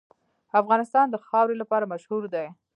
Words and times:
افغانستان 0.61 1.05
د 1.09 1.15
خاوره 1.27 1.55
لپاره 1.61 1.89
مشهور 1.93 2.23
دی. 2.33 2.47